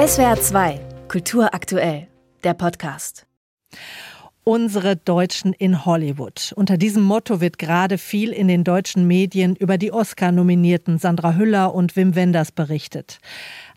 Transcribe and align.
SWR 0.00 0.40
2, 0.40 0.80
Kultur 1.08 1.52
aktuell, 1.52 2.08
der 2.42 2.54
Podcast. 2.54 3.26
Unsere 4.44 4.96
Deutschen 4.96 5.52
in 5.52 5.84
Hollywood. 5.84 6.54
Unter 6.56 6.78
diesem 6.78 7.02
Motto 7.02 7.42
wird 7.42 7.58
gerade 7.58 7.98
viel 7.98 8.32
in 8.32 8.48
den 8.48 8.64
deutschen 8.64 9.06
Medien 9.06 9.56
über 9.56 9.76
die 9.76 9.92
Oscar-Nominierten 9.92 10.96
Sandra 10.96 11.34
Hüller 11.34 11.74
und 11.74 11.96
Wim 11.96 12.14
Wenders 12.14 12.50
berichtet. 12.50 13.18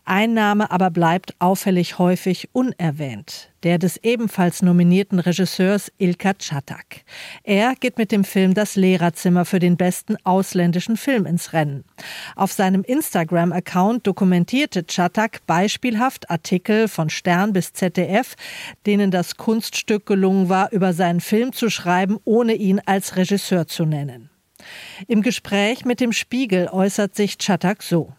Ein 0.06 0.34
Name 0.34 0.70
aber 0.70 0.90
bleibt 0.90 1.34
auffällig 1.38 1.98
häufig 1.98 2.50
unerwähnt, 2.52 3.50
der 3.62 3.78
des 3.78 3.96
ebenfalls 4.02 4.60
nominierten 4.60 5.18
Regisseurs 5.18 5.90
Ilka 5.96 6.34
Czatak. 6.34 7.04
Er 7.42 7.74
geht 7.74 7.96
mit 7.96 8.12
dem 8.12 8.22
Film 8.24 8.52
Das 8.52 8.76
Lehrerzimmer 8.76 9.46
für 9.46 9.60
den 9.60 9.78
besten 9.78 10.16
ausländischen 10.22 10.98
Film 10.98 11.24
ins 11.24 11.54
Rennen. 11.54 11.84
Auf 12.36 12.52
seinem 12.52 12.82
Instagram-Account 12.82 14.06
dokumentierte 14.06 14.86
Czatak 14.86 15.40
beispielhaft 15.46 16.28
Artikel 16.28 16.88
von 16.88 17.08
Stern 17.08 17.54
bis 17.54 17.72
ZDF, 17.72 18.34
denen 18.84 19.10
das 19.10 19.38
Kunststück 19.38 20.04
gelungen 20.04 20.50
war, 20.50 20.70
über 20.70 20.92
seinen 20.92 21.22
Film 21.22 21.54
zu 21.54 21.70
schreiben, 21.70 22.18
ohne 22.24 22.52
ihn 22.52 22.78
als 22.84 23.16
Regisseur 23.16 23.66
zu 23.66 23.86
nennen. 23.86 24.28
Im 25.08 25.22
Gespräch 25.22 25.86
mit 25.86 26.00
dem 26.00 26.12
Spiegel 26.12 26.68
äußert 26.68 27.14
sich 27.14 27.38
Czatak 27.38 27.82
so. 27.82 28.12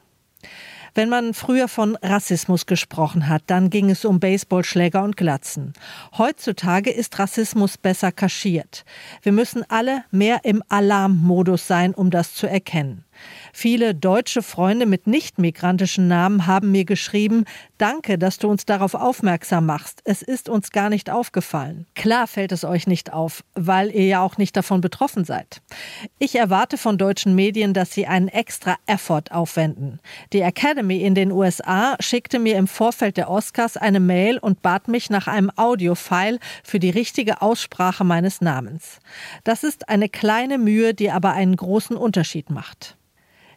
Wenn 0.96 1.10
man 1.10 1.34
früher 1.34 1.68
von 1.68 1.98
Rassismus 2.02 2.66
gesprochen 2.66 3.30
hat, 3.30 3.44
dann 3.48 3.70
ging 3.70 3.90
es 3.90 4.06
um 4.06 4.20
Baseballschläger 4.20 5.04
und 5.04 5.18
Glatzen. 5.18 5.74
Heutzutage 6.18 6.90
ist 6.90 7.20
Rassismus 7.20 7.78
besser 7.78 8.12
kaschiert. 8.12 8.86
Wir 9.22 9.34
müssen 9.34 9.64
alle 9.70 10.06
mehr 10.12 10.40
im 10.46 10.64
Alarmmodus 10.70 11.68
sein, 11.68 11.94
um 11.94 12.10
das 12.10 12.34
zu 12.34 12.48
erkennen. 12.48 13.05
Viele 13.54 13.96
deutsche 13.96 14.42
Freunde 14.42 14.86
mit 14.86 15.08
nicht 15.08 15.40
migrantischen 15.40 16.08
Namen 16.08 16.48
haben 16.48 16.72
mir 16.72 16.86
geschrieben, 16.86 17.46
danke, 17.78 18.18
dass 18.18 18.38
du 18.38 18.50
uns 18.50 18.66
darauf 18.66 18.94
aufmerksam 18.94 19.66
machst. 19.66 20.02
Es 20.04 20.22
ist 20.22 20.50
uns 20.50 20.72
gar 20.72 20.90
nicht 20.90 21.10
aufgefallen. 21.10 21.86
Klar 21.96 22.28
fällt 22.28 22.52
es 22.52 22.64
euch 22.64 22.88
nicht 22.88 23.14
auf, 23.14 23.44
weil 23.54 23.92
ihr 23.92 24.06
ja 24.06 24.22
auch 24.22 24.38
nicht 24.38 24.58
davon 24.58 24.82
betroffen 24.82 25.26
seid. 25.26 25.62
Ich 26.20 26.36
erwarte 26.36 26.78
von 26.78 26.98
deutschen 26.98 27.36
Medien, 27.36 27.74
dass 27.74 27.92
sie 27.92 28.08
einen 28.08 28.28
extra 28.28 28.76
Effort 28.86 29.32
aufwenden. 29.32 30.00
Die 30.34 30.42
Academy 30.42 31.02
in 31.02 31.16
den 31.16 31.32
USA 31.32 31.96
schickte 32.00 32.40
mir 32.40 32.58
im 32.58 32.68
Vorfeld 32.68 33.18
der 33.18 33.30
Oscars 33.30 33.78
eine 33.78 34.00
Mail 34.00 34.38
und 34.38 34.62
bat 34.62 34.88
mich 34.88 35.10
nach 35.10 35.28
einem 35.28 35.52
Audiofile 35.56 36.40
für 36.64 36.80
die 36.80 36.90
richtige 36.90 37.42
Aussprache 37.42 38.04
meines 38.04 38.42
Namens. 38.42 39.00
Das 39.44 39.64
ist 39.64 39.90
eine 39.90 40.10
kleine 40.10 40.58
Mühe, 40.58 40.94
die 40.94 41.12
aber 41.12 41.34
einen 41.34 41.56
großen 41.56 41.96
Unterschied 41.96 42.50
macht. 42.50 42.98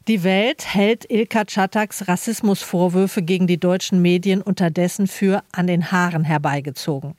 Die 0.09 0.25
Welt 0.25 0.75
hält 0.75 1.05
Ilka 1.11 1.45
Czataks 1.45 2.09
Rassismusvorwürfe 2.09 3.21
gegen 3.21 3.47
die 3.47 3.61
deutschen 3.61 4.01
Medien 4.01 4.41
unterdessen 4.41 5.07
für 5.07 5.43
an 5.53 5.67
den 5.67 5.93
Haaren 5.93 6.25
herbeigezogen. 6.25 7.15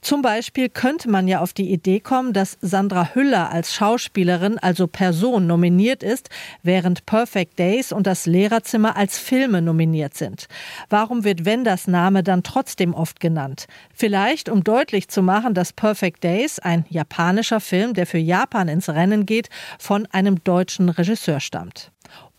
Zum 0.00 0.20
Beispiel 0.20 0.68
könnte 0.68 1.08
man 1.08 1.28
ja 1.28 1.38
auf 1.38 1.52
die 1.52 1.70
Idee 1.72 2.00
kommen, 2.00 2.32
dass 2.32 2.58
Sandra 2.60 3.14
Hüller 3.14 3.52
als 3.52 3.72
Schauspielerin, 3.72 4.58
also 4.58 4.88
Person, 4.88 5.46
nominiert 5.46 6.02
ist, 6.02 6.28
während 6.64 7.06
Perfect 7.06 7.56
Days 7.56 7.92
und 7.92 8.04
das 8.04 8.26
Lehrerzimmer 8.26 8.96
als 8.96 9.16
Filme 9.16 9.62
nominiert 9.62 10.14
sind. 10.16 10.48
Warum 10.90 11.22
wird 11.22 11.44
Wenders 11.44 11.86
Name 11.86 12.24
dann 12.24 12.42
trotzdem 12.42 12.94
oft 12.94 13.20
genannt? 13.20 13.68
Vielleicht, 13.94 14.48
um 14.48 14.64
deutlich 14.64 15.06
zu 15.06 15.22
machen, 15.22 15.54
dass 15.54 15.72
Perfect 15.72 16.24
Days, 16.24 16.58
ein 16.58 16.84
japanischer 16.88 17.60
Film, 17.60 17.94
der 17.94 18.08
für 18.08 18.18
Japan 18.18 18.66
ins 18.66 18.88
Rennen 18.88 19.24
geht, 19.24 19.50
von 19.78 20.06
einem 20.06 20.42
deutschen 20.42 20.88
Regisseur 20.88 21.38
stammt. 21.38 21.93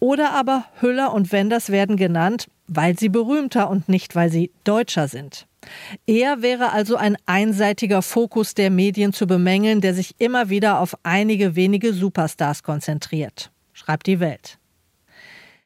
Oder 0.05 0.33
aber 0.33 0.65
Hüller 0.81 1.11
und 1.15 1.31
Wenders 1.31 1.71
werden 1.71 1.97
genannt, 1.97 2.45
weil 2.67 2.95
sie 2.95 3.09
berühmter 3.09 3.71
und 3.71 3.89
nicht, 3.89 4.13
weil 4.15 4.29
sie 4.29 4.51
deutscher 4.63 5.07
sind. 5.07 5.47
Eher 6.05 6.43
wäre 6.43 6.73
also 6.73 6.95
ein 6.95 7.17
einseitiger 7.25 8.03
Fokus 8.03 8.53
der 8.53 8.69
Medien 8.69 9.13
zu 9.13 9.25
bemängeln, 9.25 9.81
der 9.81 9.95
sich 9.95 10.13
immer 10.19 10.49
wieder 10.49 10.79
auf 10.79 10.95
einige 11.01 11.55
wenige 11.55 11.91
Superstars 11.91 12.61
konzentriert, 12.61 13.51
schreibt 13.73 14.05
die 14.05 14.19
Welt. 14.19 14.59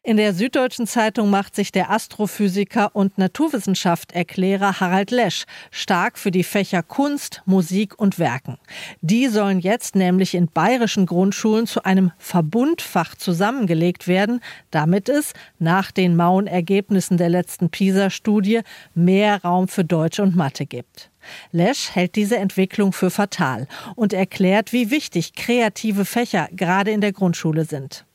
In 0.01 0.15
der 0.15 0.33
Süddeutschen 0.33 0.87
Zeitung 0.87 1.29
macht 1.29 1.55
sich 1.55 1.73
der 1.73 1.91
Astrophysiker 1.91 2.95
und 2.95 3.17
Naturwissenschaftserklärer 3.17 4.79
Harald 4.79 5.11
Lesch 5.11 5.43
stark 5.71 6.17
für 6.17 6.31
die 6.31 6.45
Fächer 6.45 6.83
Kunst, 6.83 7.41
Musik 7.45 7.99
und 7.99 8.17
Werken. 8.17 8.57
Die 9.01 9.27
sollen 9.27 9.59
jetzt 9.59 9.95
nämlich 9.95 10.35
in 10.35 10.47
bayerischen 10.47 11.05
Grundschulen 11.05 11.67
zu 11.67 11.83
einem 11.83 12.13
Verbundfach 12.17 13.15
zusammengelegt 13.15 14.07
werden, 14.07 14.39
damit 14.71 15.09
es 15.09 15.33
nach 15.59 15.91
den 15.91 16.15
mauen 16.15 16.47
Ergebnissen 16.47 17.17
der 17.17 17.29
letzten 17.29 17.69
PISA-Studie 17.69 18.61
mehr 18.95 19.41
Raum 19.43 19.67
für 19.67 19.83
Deutsch 19.83 20.21
und 20.21 20.33
Mathe 20.33 20.65
gibt. 20.65 21.11
Lesch 21.51 21.93
hält 21.93 22.15
diese 22.15 22.37
Entwicklung 22.37 22.93
für 22.93 23.09
fatal 23.09 23.67
und 23.97 24.13
erklärt, 24.13 24.71
wie 24.71 24.91
wichtig 24.91 25.33
kreative 25.33 26.05
Fächer 26.05 26.47
gerade 26.53 26.91
in 26.91 27.01
der 27.01 27.11
Grundschule 27.11 27.65
sind. 27.65 28.05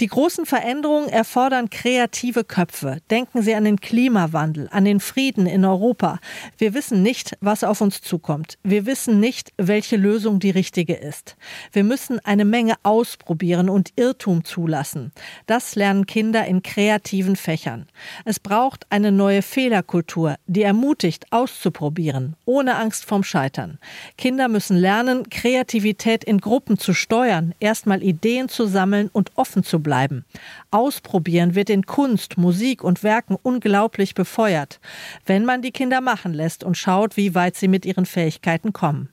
Die 0.00 0.08
großen 0.08 0.44
Veränderungen 0.44 1.08
erfordern 1.08 1.70
kreative 1.70 2.42
Köpfe. 2.42 2.98
Denken 3.10 3.42
Sie 3.42 3.54
an 3.54 3.64
den 3.64 3.80
Klimawandel, 3.80 4.68
an 4.72 4.84
den 4.84 4.98
Frieden 4.98 5.46
in 5.46 5.64
Europa. 5.64 6.18
Wir 6.58 6.74
wissen 6.74 7.02
nicht, 7.02 7.36
was 7.40 7.62
auf 7.62 7.80
uns 7.80 8.00
zukommt. 8.00 8.58
Wir 8.64 8.86
wissen 8.86 9.20
nicht, 9.20 9.52
welche 9.56 9.96
Lösung 9.96 10.40
die 10.40 10.50
richtige 10.50 10.94
ist. 10.94 11.36
Wir 11.72 11.84
müssen 11.84 12.18
eine 12.24 12.44
Menge 12.44 12.74
ausprobieren 12.82 13.68
und 13.68 13.92
Irrtum 13.94 14.44
zulassen. 14.44 15.12
Das 15.46 15.76
lernen 15.76 16.06
Kinder 16.06 16.44
in 16.44 16.62
kreativen 16.62 17.36
Fächern. 17.36 17.86
Es 18.24 18.40
braucht 18.40 18.86
eine 18.90 19.12
neue 19.12 19.42
Fehlerkultur, 19.42 20.36
die 20.46 20.62
ermutigt, 20.62 21.26
auszuprobieren, 21.30 22.34
ohne 22.44 22.76
Angst 22.76 23.04
vorm 23.04 23.22
Scheitern. 23.22 23.78
Kinder 24.18 24.48
müssen 24.48 24.76
lernen, 24.76 25.28
Kreativität 25.30 26.24
in 26.24 26.38
Gruppen 26.38 26.78
zu 26.78 26.94
steuern, 26.94 27.54
erstmal 27.60 28.02
Ideen 28.02 28.48
zu 28.48 28.66
sammeln 28.66 29.08
und 29.12 29.30
offen 29.36 29.62
zu 29.62 29.83
bleiben. 29.84 30.24
Ausprobieren 30.72 31.54
wird 31.54 31.70
in 31.70 31.86
Kunst, 31.86 32.36
Musik 32.36 32.82
und 32.82 33.04
Werken 33.04 33.36
unglaublich 33.40 34.14
befeuert, 34.14 34.80
wenn 35.24 35.44
man 35.44 35.62
die 35.62 35.70
Kinder 35.70 36.00
machen 36.00 36.34
lässt 36.34 36.64
und 36.64 36.76
schaut, 36.76 37.16
wie 37.16 37.36
weit 37.36 37.54
sie 37.54 37.68
mit 37.68 37.86
ihren 37.86 38.06
Fähigkeiten 38.06 38.72
kommen. 38.72 39.10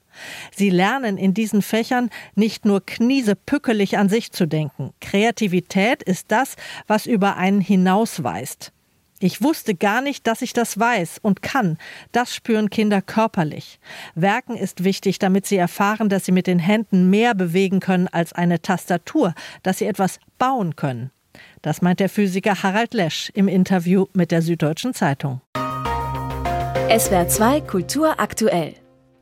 Sie 0.52 0.70
lernen 0.70 1.18
in 1.18 1.34
diesen 1.34 1.62
Fächern 1.62 2.10
nicht 2.36 2.66
nur 2.66 2.84
kniesepückelig 2.86 3.98
an 3.98 4.10
sich 4.10 4.32
zu 4.32 4.48
denken. 4.48 4.92
Kreativität 5.00 6.02
ist 6.02 6.32
das, 6.32 6.56
was 6.88 7.06
über 7.06 7.38
einen 7.38 7.62
hinausweist. 7.62 8.74
Ich 9.24 9.44
wusste 9.44 9.76
gar 9.76 10.02
nicht, 10.02 10.26
dass 10.26 10.42
ich 10.42 10.52
das 10.52 10.80
weiß 10.80 11.20
und 11.22 11.44
kann. 11.44 11.78
Das 12.12 12.34
spüren 12.34 12.72
Kinder 12.72 13.04
körperlich. 13.04 13.80
Werken 14.16 14.58
ist 14.58 14.84
wichtig, 14.84 15.20
damit 15.20 15.46
sie 15.46 15.58
erfahren, 15.58 16.10
dass 16.10 16.26
sie 16.26 16.32
mit 16.32 16.48
den 16.48 16.58
Händen 16.58 17.12
mehr 17.12 17.36
bewegen 17.36 17.80
können 17.80 18.08
als 18.08 18.34
eine 18.34 18.64
Tastatur, 18.64 19.36
dass 19.62 19.78
sie 19.78 19.86
etwas 19.86 20.20
bauen 20.40 20.76
können. 20.76 21.12
Das 21.62 21.84
meint 21.84 22.00
der 22.00 22.10
Physiker 22.10 22.64
Harald 22.64 22.96
Lesch 22.96 23.32
im 23.36 23.48
Interview 23.48 24.08
mit 24.14 24.32
der 24.32 24.42
Süddeutschen 24.42 24.96
Zeitung. 24.96 25.42
SWR 26.90 27.28
2 27.28 27.62
Kultur 27.62 28.20
aktuell. 28.20 28.74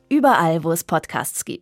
Überall, 0.08 0.64
wo 0.64 0.72
es 0.72 0.82
Podcasts 0.82 1.44
gibt. 1.44 1.60